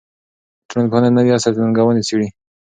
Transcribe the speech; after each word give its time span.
ټولنپوهنه 0.69 1.09
د 1.11 1.15
نوي 1.17 1.31
عصر 1.37 1.51
ننګونې 1.61 2.01
څېړي. 2.07 2.27